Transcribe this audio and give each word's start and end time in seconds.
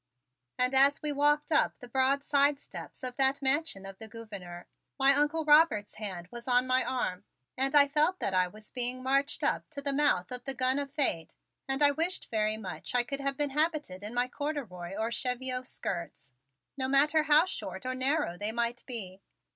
And 0.57 0.73
as 0.73 0.99
we 1.03 1.11
walked 1.11 1.51
up 1.51 1.77
the 1.77 1.87
broad 1.87 2.23
side 2.23 2.59
steps 2.59 3.03
of 3.03 3.17
that 3.17 3.39
Mansion 3.39 3.85
of 3.85 3.99
the 3.99 4.07
Gouverneur, 4.07 4.65
my 4.97 5.13
Uncle 5.13 5.45
Robert's 5.45 5.97
hand 5.97 6.27
was 6.31 6.47
on 6.47 6.65
my 6.65 6.83
arm 6.83 7.23
and 7.55 7.75
I 7.75 7.87
felt 7.87 8.17
that 8.17 8.33
I 8.33 8.47
was 8.47 8.71
being 8.71 9.03
marched 9.03 9.43
up 9.43 9.69
to 9.69 9.79
the 9.79 9.93
mouth 9.93 10.31
of 10.31 10.43
the 10.45 10.55
gun 10.55 10.79
of 10.79 10.91
Fate 10.91 11.35
and 11.67 11.83
I 11.83 11.91
wished 11.91 12.31
very 12.31 12.57
much 12.57 12.95
I 12.95 13.03
could 13.03 13.19
have 13.19 13.37
been 13.37 13.51
habited 13.51 14.01
in 14.03 14.15
my 14.15 14.27
corduroy 14.27 14.95
or 14.95 15.11
cheviot 15.11 15.67
skirts, 15.67 16.31
no 16.75 16.87
matter 16.87 17.21
how 17.21 17.45
short 17.45 17.85
or 17.85 17.93
narrow 17.93 18.39
they 18.39 18.51
might 18.51 18.83
be. 18.87 19.21